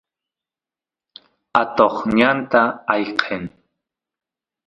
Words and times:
atoq 1.61 1.95
ñanta 2.17 2.61
ayqen 2.93 3.43